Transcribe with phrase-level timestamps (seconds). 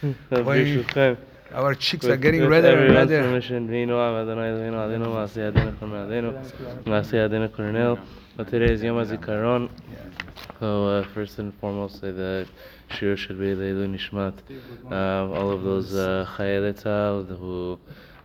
[0.00, 0.12] Hmm.
[1.52, 3.22] our cheeks are getting redder and redder.
[8.36, 9.68] but today is Yom HaZikaron.
[10.60, 12.46] So uh, first and foremost the
[12.90, 14.34] shiur should be Leilu Nishmat.
[14.92, 15.92] Um, all of those
[16.36, 17.78] Chayelet uh, who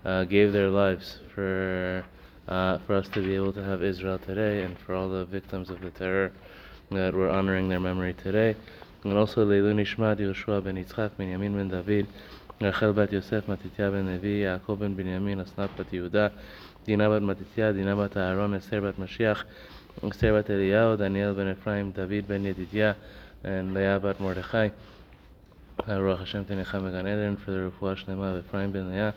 [0.06, 2.04] uh, gave their lives for
[2.48, 5.70] uh, for us to be able to have Israel today and for all the victims
[5.70, 6.32] of the terror
[6.92, 8.56] that we're honoring their memory today.
[9.06, 12.06] Also Leilu Nishmat Yehoshua ben Yitzchak, Benyamin ben David,
[12.62, 16.28] רחל בת יוסף, מתתיה בן לוי, יעקב בן בנימין, אסנת בת יהודה,
[16.86, 19.44] דינה בת מתתיה, דינה בת אהרון, אסתר בת משיח,
[20.12, 22.94] אסתר בת אליהו, דניאל בן אפרים, דוד בן ידידיה,
[23.44, 24.58] and לאה בת מרדכי.
[25.88, 29.10] רוח השם תניחה מגן עדן, for the רפואה שלמה, ואפרים בן לאה,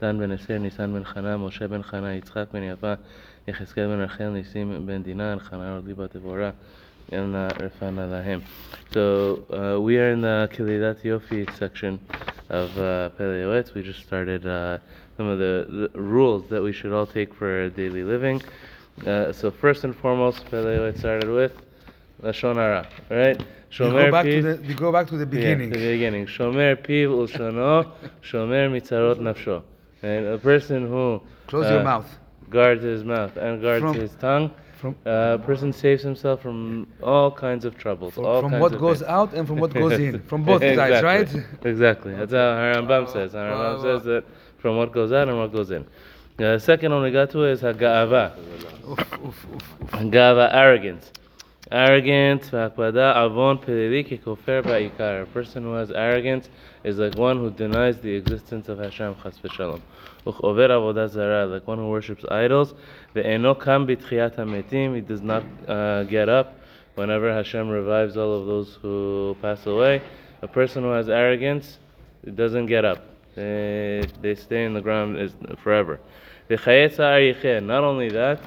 [0.00, 2.92] דן בן אסתר, ניסן בן חנה, משה בן חנה, יצחק בן יפה,
[3.48, 6.50] יחזקאל בן רחל, ניסים בן דינה, חנה רודי בת להם.
[8.92, 11.98] So uh, we are in the Kilidat Yofi section
[12.48, 14.78] of uh, Pele We just started uh,
[15.16, 18.42] some of the, the rules that we should all take for daily living.
[19.06, 21.52] Uh, so first and foremost, Pele Yoetz started with
[22.22, 23.42] Lashon Hara, right?
[23.80, 25.72] We go back to the we go back to the beginning.
[25.72, 26.26] Yeah, the beginning.
[26.26, 27.90] Shomer piv ulshono,
[28.22, 29.62] shomer mitzarot nafsho.
[30.02, 32.08] And a person who Close uh, your mouth.
[32.50, 34.52] guards his mouth and guards From- his tongue,
[34.84, 38.18] From uh, a person saves himself from all kinds of troubles.
[38.18, 40.20] all from kinds what goes out and from what goes in.
[40.24, 41.26] From both sides, right?
[41.64, 42.14] Exactly.
[42.14, 43.32] That's how Harambam says.
[43.32, 44.24] Harambam says that
[44.58, 45.86] from what goes out and what goes in.
[46.36, 47.62] The second got to is
[49.26, 49.46] oof.
[49.92, 51.10] Haga'ava, arrogance
[51.74, 56.48] arrogant, avon A person who has arrogance
[56.84, 59.80] is like one who denies the existence of Hashem, chas v'shalom.
[60.24, 62.74] Like one who worships idols.
[63.14, 66.60] Kam b'tchiyat hametim, he does not uh, get up
[66.94, 70.00] whenever Hashem revives all of those who pass away.
[70.42, 71.78] A person who has arrogance
[72.34, 73.04] doesn't get up.
[73.34, 75.98] They, they stay in the ground forever.
[76.48, 78.40] Not only that,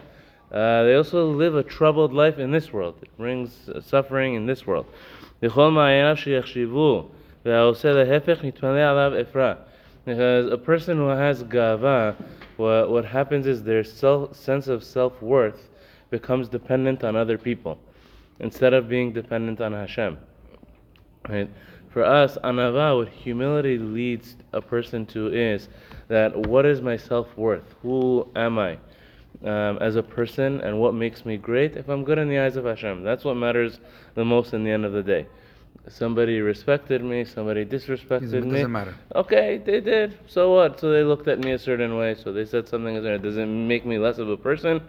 [0.52, 2.96] uh, they also live a troubled life in this world.
[3.02, 4.85] It brings uh, suffering in this world.
[5.41, 5.58] Because
[10.52, 12.16] a person who has gava,
[12.56, 15.69] what, what happens is their self, sense of self worth
[16.09, 17.78] becomes dependent on other people
[18.40, 20.18] instead of being dependent on Hashem.
[21.28, 21.50] Right?
[21.90, 25.68] For us, anava, what humility leads a person to is
[26.07, 27.75] that what is my self worth?
[27.81, 28.78] Who am I?
[29.43, 31.75] Um, as a person, and what makes me great?
[31.77, 33.79] If I'm good in the eyes of Hashem, that's what matters
[34.15, 35.27] the most in the end of the day.
[35.88, 38.51] Somebody respected me, somebody disrespected It me.
[38.51, 38.95] doesn't matter.
[39.15, 40.17] Okay, they did.
[40.27, 40.79] So what?
[40.79, 42.15] So they looked at me a certain way.
[42.15, 42.95] So they said something.
[42.95, 44.81] It doesn't make me less of a person.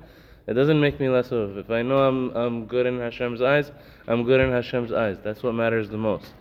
[0.49, 1.56] It doesn't make me less of.
[1.59, 3.70] If I know I'm I'm good in Hashem's eyes,
[4.09, 5.19] I'm good in Hashem's eyes.
[5.22, 6.32] That's what matters the most.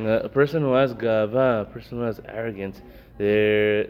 [0.00, 2.82] Uh, a person who has gava, a person who has arrogance,
[3.16, 3.86] their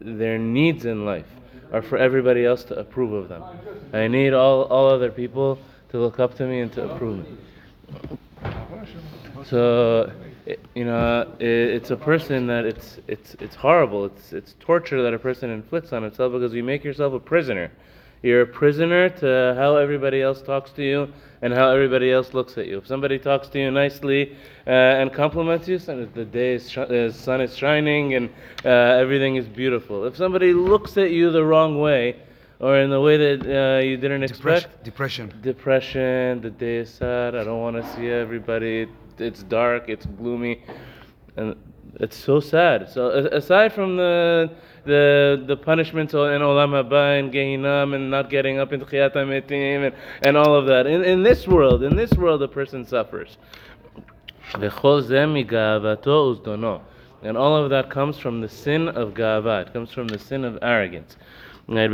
[0.00, 1.26] their needs in life
[1.72, 3.42] are for everybody else to approve of them.
[3.92, 5.58] I need all all other people
[5.90, 7.36] to look up to me and to approve me.
[9.46, 10.10] So,
[10.74, 14.06] you know, it's a person that it's it's it's horrible.
[14.06, 17.70] It's it's torture that a person inflicts on himself because you make yourself a prisoner.
[18.22, 22.58] You're a prisoner to how everybody else talks to you and how everybody else looks
[22.58, 22.78] at you.
[22.78, 24.36] If somebody talks to you nicely
[24.66, 28.28] uh, and compliments you, the day is sh- the sun is shining and
[28.64, 30.04] uh, everything is beautiful.
[30.04, 32.16] If somebody looks at you the wrong way
[32.58, 35.28] or in the way that uh, you didn't expect, Depression.
[35.42, 35.42] Depression.
[35.42, 40.64] depression, the day is sad, I don't want to see everybody, it's dark, it's gloomy,
[41.36, 41.54] and
[42.00, 42.90] it's so sad.
[42.90, 44.50] So aside from the
[44.88, 49.86] the the punishments in Olam Haba and Gehinam and not getting up into Chiyat Ametim
[49.86, 50.86] and, and all of that.
[50.86, 53.36] In, in this world, in this world, the person suffers.
[54.54, 54.64] And
[57.36, 59.66] all of that comes from the sin of gava.
[59.66, 61.16] It comes from the sin of arrogance.
[61.70, 61.88] A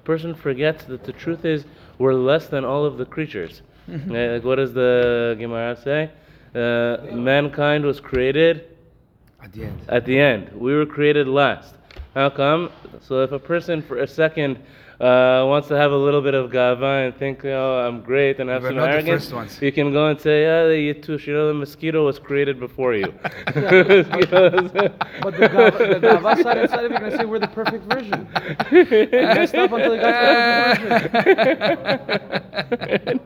[0.00, 1.64] person forgets that the truth is
[1.98, 3.62] we're less than all of the creatures.
[3.90, 4.12] Mm-hmm.
[4.12, 6.10] like what does the Gemara say?
[6.54, 8.71] Uh, mankind was created
[9.42, 9.80] at the end.
[9.88, 10.52] at the end.
[10.52, 11.74] We were created last.
[12.14, 12.70] How come?
[13.00, 14.58] So if a person for a second
[15.02, 18.48] uh, wants to have a little bit of gava and think, oh, I'm great and
[18.48, 19.58] have We're some not the arrogance, first ones.
[19.60, 22.94] you can go and say, yeah, the yitush, you know, the mosquito was created before
[22.94, 23.06] you.
[23.46, 24.70] Mosquitoes-
[25.20, 28.28] But the Gava, the Gava side inside of you gonna say we're the perfect version.
[28.30, 31.34] messed up until you got to the perfect
[32.54, 33.20] version.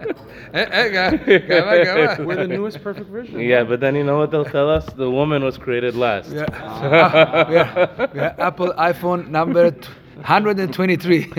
[0.55, 2.25] Eh, eh, ga- gava, gava.
[2.25, 3.39] We're the newest perfect version.
[3.41, 4.87] yeah, but then you know what they'll tell us?
[4.95, 6.31] The woman was created last.
[6.31, 6.47] Yeah.
[6.55, 8.09] Ah, yeah.
[8.15, 8.35] Yeah.
[8.39, 11.23] Apple iPhone number t- 123.
[11.25, 11.39] so,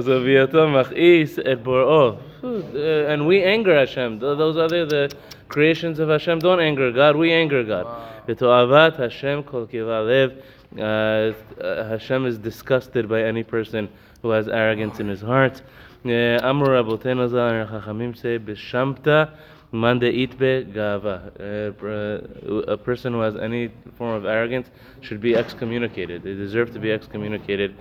[0.00, 2.20] so Viatom Machis et Bor'o.
[2.42, 4.20] Uh, and we anger Hashem.
[4.20, 5.12] Those other the
[5.48, 7.86] creations of Hashem don't anger God, we anger God.
[8.28, 10.40] V'to'avat Hashem kol kivalev.
[10.78, 13.88] Uh, uh, Hashem is disgusted by any person
[14.22, 15.62] who has arrogance in his heart.
[16.04, 19.32] Amor Rabotenu Chachamim say, B'shamta
[19.72, 21.32] man de'itbe gava.
[21.38, 24.70] Uh, A person who has any form of arrogance
[25.00, 26.22] should be excommunicated.
[26.22, 27.76] They deserve to be excommunicated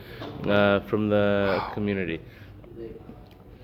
[0.45, 2.19] uh, from the community.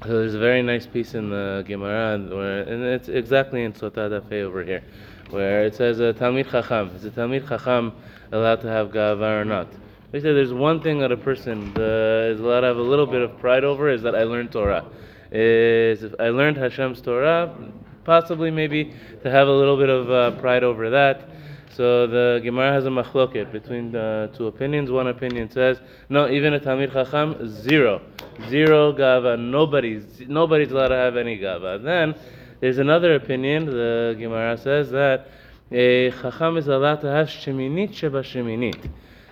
[0.05, 4.09] So there's a very nice piece in the Gemara, where, and it's exactly in Sotah
[4.09, 4.83] Dafei over here,
[5.29, 6.91] where it says a Talmid Chacham.
[6.95, 7.93] Is a Talmid Chacham
[8.33, 9.67] allowed to have gava or not?
[10.11, 13.07] They say there's one thing that a person uh, is allowed to have a little
[13.07, 14.85] bit of pride over is that I learned Torah.
[15.31, 17.55] Is if I learned Hashem's Torah,
[18.03, 21.29] possibly maybe to have a little bit of uh, pride over that.
[21.75, 24.91] So the Gemara has a machloket between the two opinions.
[24.91, 28.01] One opinion says, no, even a Talmid Chacham, zero.
[28.47, 29.39] Zero gava.
[29.39, 31.81] Nobody's, nobody's allowed to have any gava.
[31.81, 32.13] Then
[32.59, 33.65] there's another opinion.
[33.65, 35.29] The Gemara says that
[35.71, 38.89] a Chacham is allowed to have sheminit sheba sheminit.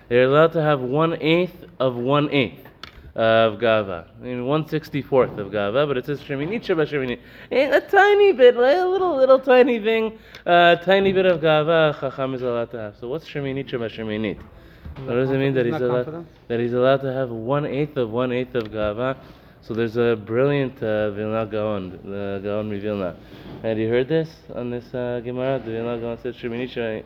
[0.08, 2.66] They're allowed to have one eighth of one eighth
[3.14, 4.06] of gava.
[4.20, 7.18] I mean, one sixty fourth of gava, but it says sheminit sheba sheminit.
[7.50, 11.98] A tiny bit, like a little, little tiny thing, a tiny bit of gava.
[12.00, 12.96] Chacham is allowed to have.
[12.98, 14.38] So what's sheminit sheba sheminit?
[15.04, 18.10] What does it mean that he's allowed that he's allowed to have one eighth of
[18.10, 19.16] one eighth of gava?
[19.60, 23.14] So there's a brilliant uh, Vilna Gaon, the Gaon Vilna.
[23.62, 25.60] Had you heard this on this uh, Gemara?
[25.60, 27.04] The Vilna Gaon says sheminit sheba-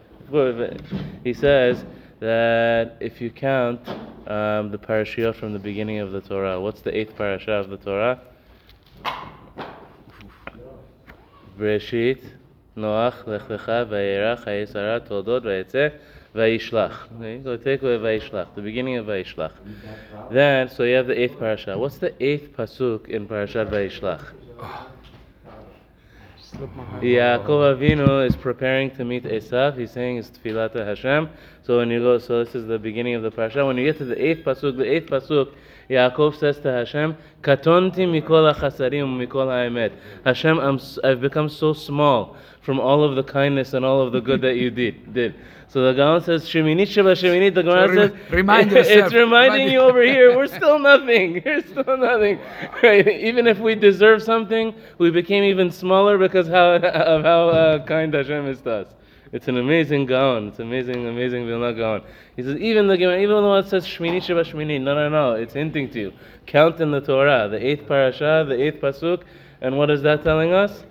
[1.22, 1.84] He says
[2.20, 6.96] that if you count um, the parashiyot from the beginning of the Torah, what's the
[6.96, 8.20] eighth parasha of the Torah?
[11.58, 12.22] Bereshit,
[12.76, 15.98] Noach, Lech Lecha, Vayera, Chaye Sarah, Toldot, Vayetze,
[16.34, 17.12] Vayishlach.
[17.16, 19.52] Okay, so take away Vayishlach, the beginning of Vayishlach.
[20.30, 21.78] Then, so you have the eighth parasha.
[21.78, 24.32] What's the eighth pasuk in Parashat Vayishlach?
[26.54, 29.76] Yaakov Avinu is preparing to meet Esav.
[29.76, 31.28] He's saying his tefillah to Hashem.
[31.64, 33.66] So when you go, so this is the beginning of the parasha.
[33.66, 35.52] When you get to the eighth pasuk, the eighth pasuk,
[35.90, 39.92] Yaakov says to Hashem, "Katonti mikol hachasadim mikol ha'emet."
[40.24, 42.36] Hashem, I'm, s- I've become so small
[42.66, 45.14] from all of the kindness and all of the good that you did.
[45.14, 45.36] Did.
[45.68, 49.72] So the Gaon says, "Sheminit sheba sheminit." The Gemara So says, remind it's reminding Remind-
[49.72, 51.40] you over here, we're still nothing.
[51.44, 52.40] We're still nothing.
[52.82, 53.06] Right?
[53.06, 58.12] Even if we deserve something, we became even smaller because how, of how uh, kind
[58.12, 58.88] Hashem is to us.
[59.30, 60.48] It's an amazing Gaon.
[60.48, 62.02] It's amazing, amazing Vilna Gaon.
[62.34, 65.08] He says, even the Gemara, even the one that says Shmini Sheba Shmini, no, no,
[65.08, 66.12] no, it's hinting to you.
[66.46, 69.22] Count in the Torah, the eighth parasha, the eighth pasuk,
[69.60, 70.84] and what is that telling us?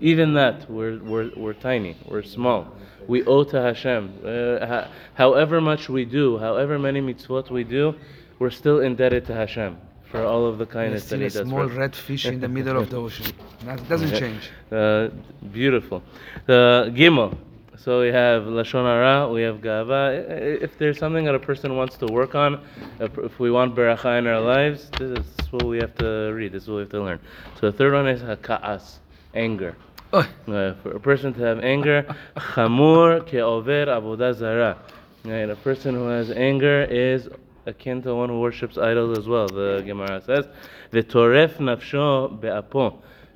[0.00, 2.68] Even that, we're, we're, we're tiny, we're small.
[3.08, 4.12] We owe to Hashem.
[4.24, 7.94] Uh, ha- however much we do, however many mitzvot we do,
[8.38, 11.46] we're still indebted to Hashem for all of the kindness that He a does.
[11.48, 11.78] small for us.
[11.78, 13.32] red fish in the middle of the ocean.
[13.64, 14.50] That doesn't change.
[14.70, 15.08] Uh,
[15.52, 16.02] beautiful.
[16.46, 17.36] The Gimel.
[17.76, 20.60] So we have Lashon Hara, we have Gava.
[20.62, 22.60] If there's something that a person wants to work on,
[23.00, 26.52] if if we want Beracha in our lives, this is what we have to read,
[26.52, 27.20] this is what we have to learn.
[27.60, 28.98] So the third one is Haka'as,
[29.34, 29.76] anger.
[30.11, 32.05] Oh, Uh, for a person to have anger,
[32.37, 34.77] chamur ke'over avodah zara.
[35.25, 37.29] Right, a person who has anger is
[37.65, 39.47] akin to one who worships idols as well.
[39.47, 40.45] The Gemara says,
[40.91, 42.95] "V'toref nafsho be'apo."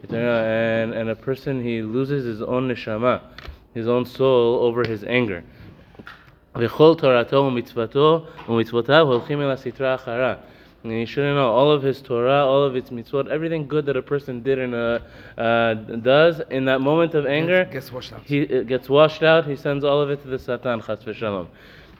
[0.09, 3.21] And and a person he loses his own neshama,
[3.73, 5.43] his own soul over his anger.
[6.55, 10.35] וכל תורתו ומצוותו ומצוותיו הולכים אל הסטרה אחרה.
[10.82, 13.96] And you shouldn't know all of his Torah, all of its mitzvot, everything good that
[13.96, 14.98] a person did and uh,
[15.38, 18.22] uh, does in that moment of anger, gets washed out.
[18.24, 19.46] he it gets washed out.
[19.46, 21.46] He sends all of it to the Satan, chas v'shalom.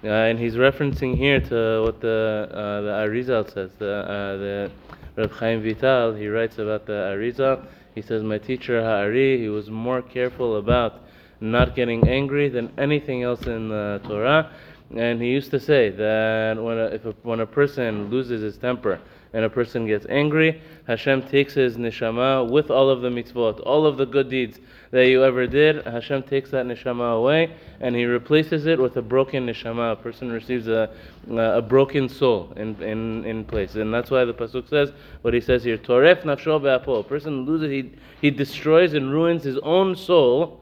[0.05, 3.71] Uh, and he's referencing here to what the uh, the Arizal says.
[3.79, 4.71] The uh, the
[5.17, 7.65] Reb Chaim Vital he writes about the Arizal.
[7.95, 11.03] He says, my teacher Ha'ari, he was more careful about
[11.41, 14.51] not getting angry than anything else in the Torah.
[14.97, 18.59] And he used to say that when a, if a, when a person loses his
[18.59, 19.01] temper
[19.33, 23.87] and a person gets angry, Hashem takes his neshama with all of the mitzvot, all
[23.87, 25.87] of the good deeds that you ever did.
[25.87, 29.93] Hashem takes that neshama away and he replaces it with a broken neshama.
[29.93, 30.91] A person receives a,
[31.31, 33.77] a broken soul in, in, in place.
[33.77, 37.01] And that's why the Pasuk says what he says here Toref nafsho be'apo.
[37.01, 40.62] A person loses, he, he destroys and ruins his own soul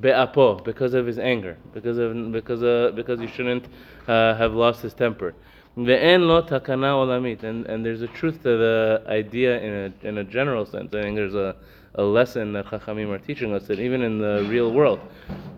[0.00, 3.66] be'apo because of his anger, because of because uh, because he shouldn't
[4.08, 5.34] uh, have lost his temper.
[5.76, 10.18] Ve'en lo takana olamit, and and there's a truth to the idea in a in
[10.18, 10.94] a general sense.
[10.94, 11.56] I think there's a
[11.96, 15.00] a lesson that Chachamim are teaching us that even in the real world,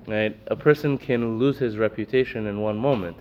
[0.06, 3.16] right, a person can lose his reputation in one moment.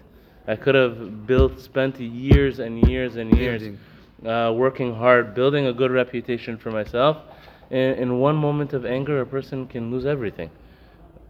[0.47, 3.63] I could have built, spent years and years and years
[4.25, 7.17] uh, working hard, building a good reputation for myself,
[7.69, 10.49] in, in one moment of anger, a person can lose everything.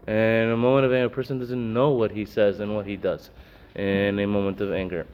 [0.08, 2.96] And a moment of anger, a person doesn't know what he says and what he
[2.96, 3.30] does
[3.76, 5.06] in a moment of anger.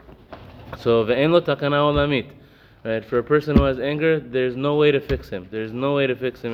[0.78, 1.04] So.
[2.86, 5.48] Right, for a person who has anger, there's no way to fix him.
[5.50, 6.54] There's no way to fix him.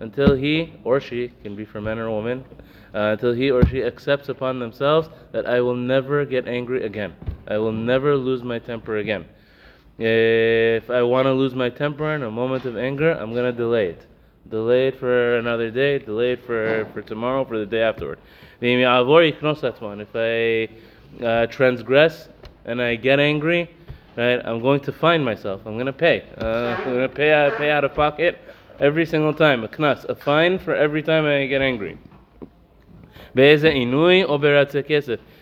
[0.00, 2.44] Until he or she, can be for man or woman,
[2.94, 7.14] uh, until he or she accepts upon themselves that I will never get angry again.
[7.48, 9.24] I will never lose my temper again.
[9.98, 13.58] If I want to lose my temper in a moment of anger, I'm going to
[13.58, 14.06] delay it.
[14.50, 15.98] Delayed for another day.
[15.98, 18.18] Delayed for, for tomorrow, for the day afterward.
[18.60, 20.68] If I
[21.24, 22.28] uh, transgress
[22.64, 23.70] and I get angry,
[24.16, 25.60] right, I'm going to find myself.
[25.66, 26.24] I'm going to pay.
[26.38, 28.38] Uh, I'm going to pay, pay out of pocket
[28.80, 29.64] every single time.
[29.64, 31.98] A knas, a fine for every time I get angry.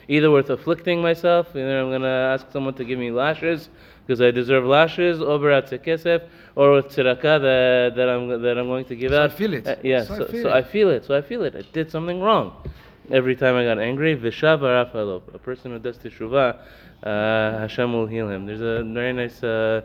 [0.09, 3.69] Either worth afflicting myself, either I'm going to ask someone to give me lashes
[4.07, 8.67] because I deserve lashes over at kesef or with tzedakah that, that I'm that I'm
[8.67, 9.31] going to give so out.
[9.31, 9.67] I feel it.
[9.67, 10.55] Uh, yeah, so, so, I, feel so it.
[10.55, 11.05] I feel it.
[11.05, 11.57] So I feel it.
[11.57, 12.53] I did something wrong.
[13.11, 16.59] Every time I got angry, v'shava rafalo, a person who does teshuvah,
[17.03, 18.47] uh, Hashem will heal him.
[18.47, 19.43] There's a very nice.
[19.43, 19.83] Uh,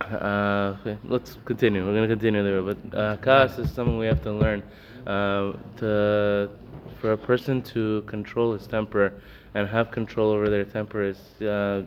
[0.00, 1.84] uh, okay, let's continue.
[1.84, 4.62] We're going to continue there, but uh, is something we have to learn
[5.06, 6.50] uh, to
[7.00, 9.12] for a person to control his temper
[9.54, 11.42] and have control over their temper is.
[11.42, 11.82] Uh,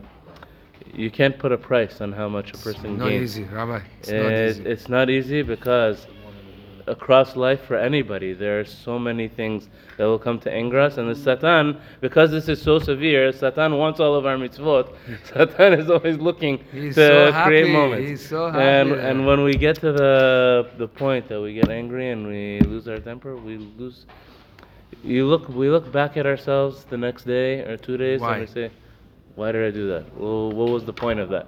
[0.94, 3.38] you can't put a price on how much a person Not gains.
[3.38, 3.80] easy, Rabbi.
[4.00, 4.64] It's not easy.
[4.64, 6.06] It's not easy because
[6.86, 10.96] across life for anybody, there are so many things that will come to anger us.
[10.98, 14.92] And the Satan, because this is so severe, Satan wants all of our mitzvot.
[15.32, 18.08] Satan is always looking He's to so create moments.
[18.08, 19.00] He's so And happy.
[19.00, 22.88] and when we get to the the point that we get angry and we lose
[22.88, 24.06] our temper, we lose.
[25.04, 28.32] You look, we look back at ourselves the next day or two days, Why?
[28.38, 28.70] and we say,
[29.34, 30.04] "Why did I do that?
[30.16, 31.46] Well, what was the point of that?"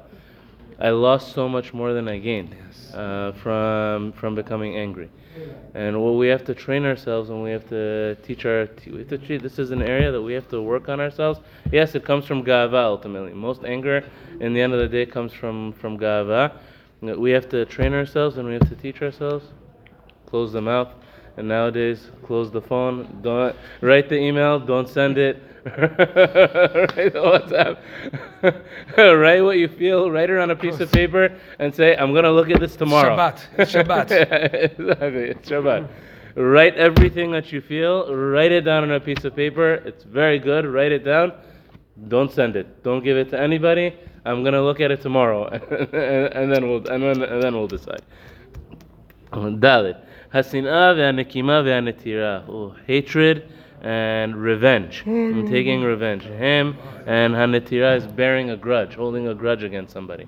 [0.81, 2.95] I lost so much more than I gained Yes.
[2.95, 5.11] uh, from from becoming angry.
[5.75, 9.09] And what we have to train ourselves and we have to teach our we have
[9.09, 11.41] to treat this is an area that we have to work on ourselves.
[11.71, 13.33] Yes, it comes from gava ultimately.
[13.33, 14.05] Most anger
[14.41, 16.53] in the end of the day comes from from gava.
[17.01, 19.47] We have to train ourselves and we have to teach ourselves.
[20.27, 20.93] Close the mouth.
[21.37, 23.21] And nowadays, close the phone.
[23.23, 24.59] Don't write the email.
[24.59, 25.43] Don't send it.
[25.65, 27.79] write the WhatsApp.
[29.21, 30.11] write what you feel.
[30.11, 33.17] Write it on a piece of paper and say, "I'm gonna look at this tomorrow."
[33.17, 33.41] Shabbat.
[33.59, 34.11] It's Shabbat.
[34.79, 35.23] exactly.
[35.23, 35.89] It's Shabbat.
[36.35, 38.15] Write everything that you feel.
[38.15, 39.75] Write it down on a piece of paper.
[39.75, 40.67] It's very good.
[40.67, 41.33] Write it down.
[42.09, 42.83] Don't send it.
[42.83, 43.95] Don't give it to anybody.
[44.25, 48.03] I'm gonna look at it tomorrow, and then we'll and then, and then we'll decide.
[50.33, 51.03] Hasin'a ve
[51.65, 52.49] ve'anetira.
[52.49, 53.49] Oh, hatred
[53.83, 55.03] and revenge.
[55.07, 56.23] I'm taking revenge.
[56.23, 60.27] Him and Hanetira is bearing a grudge, holding a grudge against somebody.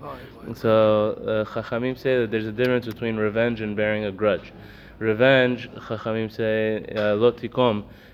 [0.54, 4.52] So uh, Chachamim say that there's a difference between revenge and bearing a grudge.
[4.98, 7.16] Revenge, Chachamim say, uh,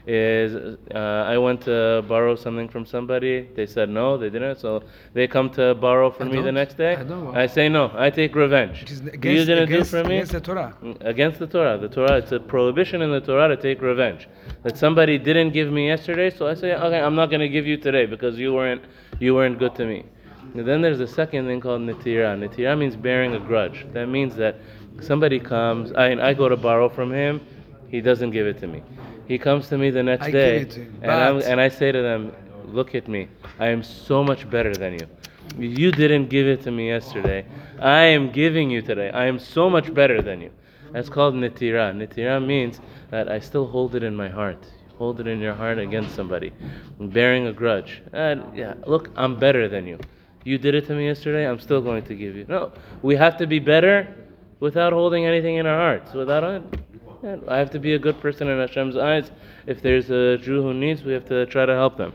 [0.07, 3.49] is uh, I went to borrow something from somebody.
[3.55, 4.59] They said no, they didn't.
[4.59, 4.83] So
[5.13, 6.97] they come to borrow from I me the next day.
[6.97, 7.43] I.
[7.43, 7.93] I say no.
[7.95, 8.91] I take revenge.
[8.91, 10.77] Is you against, didn't against, do for me against the Torah.
[11.01, 11.79] against the Torah.
[11.79, 14.29] The Torah, it's a prohibition in the Torah to take revenge.
[14.63, 17.67] That somebody didn't give me yesterday, so I say, okay, I'm not going to give
[17.67, 18.83] you today because you weren't
[19.19, 20.05] you weren't good to me.
[20.55, 22.37] And then there's a second thing called nitira.
[22.37, 23.87] Nitira means bearing a grudge.
[23.93, 24.57] That means that
[25.01, 27.41] somebody comes, I I go to borrow from him,
[27.89, 28.83] he doesn't give it to me.
[29.27, 32.03] He comes to me the next I day, him, and I'm, and I say to
[32.03, 32.33] them,
[32.67, 33.29] look at me.
[33.59, 35.07] I am so much better than you.
[35.59, 37.45] You didn't give it to me yesterday.
[37.81, 39.11] I am giving you today.
[39.11, 40.51] I am so much better than you.
[40.93, 41.95] That's called nitira.
[41.95, 42.81] Nitira means
[43.11, 44.65] that I still hold it in my heart.
[44.99, 46.53] Hold it in your heart against somebody.
[46.99, 48.03] Bearing a grudge.
[48.13, 49.99] And yeah, look, I'm better than you.
[50.45, 52.47] You did it to me yesterday, I'm still going to give you.
[52.49, 54.20] No, we have to be better
[54.60, 56.14] without holding anything in our hearts.
[56.14, 56.64] Without it,
[57.24, 59.32] yeah, I have to be a good person in Hashem's eyes.
[59.68, 62.14] If there's a Jew who needs, we have to try to help them.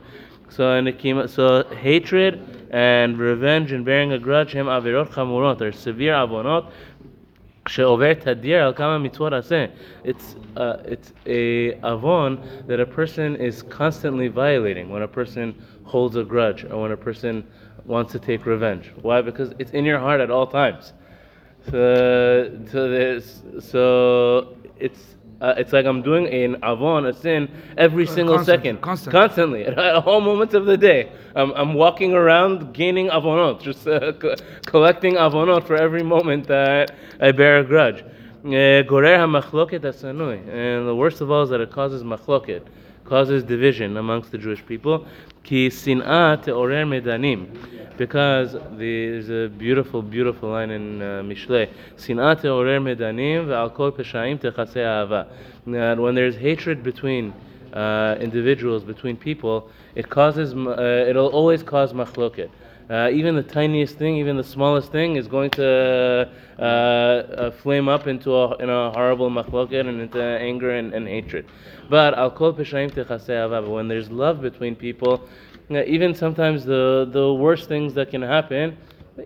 [0.49, 5.61] So in the kima, so hatred and revenge and bearing a grudge, him avirot chamurot,
[5.61, 6.71] are severe avonot.
[7.69, 9.67] שעובר תדיר על כמה מצוות עשה.
[10.05, 16.17] It's, uh, it's a avon that a person is constantly violating when a person holds
[16.17, 17.45] a grudge or when a person
[17.85, 18.93] wants to take revenge.
[19.03, 19.21] Why?
[19.21, 20.93] Because it's in your heart at all times.
[21.72, 28.06] So, so, there's, so it's uh, it's like I'm doing an avon, a sin, every
[28.08, 29.12] single constant, second, constant.
[29.12, 31.12] constantly, at all moments of the day.
[31.36, 36.96] I'm, I'm walking around gaining avonot, just uh, co- collecting avonot for every moment that
[37.20, 38.04] I bear a grudge.
[38.46, 40.40] Eh, Gorer hamachloket asanui.
[40.48, 42.64] And the worst of all is that it causes machloket,
[43.04, 45.06] causes division amongst the Jewish people.
[45.46, 47.48] Ki sin'ah te'orer medanim.
[47.98, 51.70] Because there's a beautiful, beautiful line in uh, Mishle.
[51.96, 55.28] Sin'ah te'orer medanim ve'al kol peshaim techaseh ahava.
[55.98, 57.34] When there's hatred between
[57.76, 62.50] uh, individuals, between people, it causes, uh, it'll always cause machloket.
[62.88, 66.30] Uh, even the tiniest thing, even the smallest thing, is going to
[66.60, 71.08] uh, uh, flame up into a, in a horrible machloket and into anger and, and
[71.08, 71.48] hatred.
[71.90, 72.92] But al kol peshaim.
[73.68, 75.28] When there's love between people,
[75.72, 78.78] uh, even sometimes the the worst things that can happen,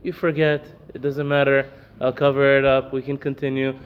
[0.03, 0.65] you forget.
[0.93, 1.69] It doesn't matter.
[1.99, 2.93] I'll cover it up.
[2.93, 3.77] We can continue.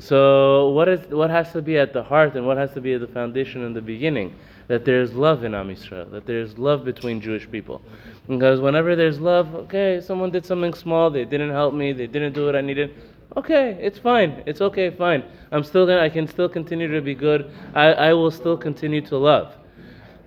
[0.00, 2.94] So what is what has to be at the heart and what has to be
[2.94, 4.34] at the foundation in the beginning?
[4.68, 7.82] That there's love in Am Yisrael, that there's love between Jewish people.
[8.26, 12.32] Because whenever there's love, okay, someone did something small, they didn't help me, they didn't
[12.32, 12.94] do what I needed.
[13.36, 14.42] Okay, it's fine.
[14.46, 15.24] It's okay, fine.
[15.50, 17.50] I'm still gonna I can still continue to be good.
[17.74, 19.54] I, I will still continue to love.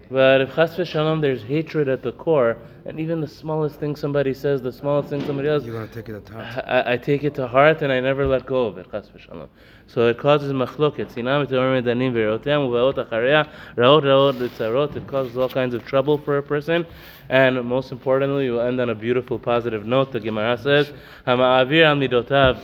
[0.10, 4.34] But if chas v'shalom, there's hatred at the core, and even the smallest thing somebody
[4.34, 6.66] says, the smallest thing somebody else, You're gonna take it at heart.
[6.68, 9.48] I, I take it to heart and I never let go of it, chas v'shalom.
[9.88, 11.12] So it causes machloket.
[11.14, 14.96] Sinam v'teor medanim v'reotem uvaot acharya, raot raot v'tzarot.
[14.96, 16.86] It causes all kinds of trouble for a person.
[17.30, 20.12] And most importantly, you end on a beautiful positive note.
[20.12, 20.94] The Gemara says,
[21.26, 22.60] Hama'avir al midotav.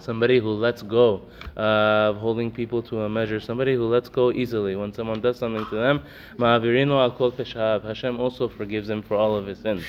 [0.00, 1.22] Somebody who lets go
[1.56, 3.40] of holding people to a measure.
[3.40, 4.76] Somebody who lets go easily.
[4.76, 6.02] When someone does something to them,
[6.36, 7.30] Ma'avirino al kol.
[7.30, 9.82] Hashem also forgives him for all of his sins.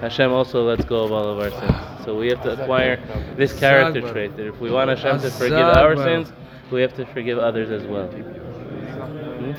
[0.00, 2.04] Hashem also lets go of all of our sins.
[2.04, 3.00] So we have to acquire
[3.36, 6.32] this character trait that if we want Hashem to forgive our sins,
[6.70, 8.08] we have to forgive others as well.
[8.08, 9.52] Hmm?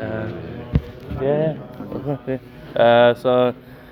[0.00, 1.56] Uh, yeah.
[2.28, 2.38] yeah.
[2.76, 3.54] Uh, so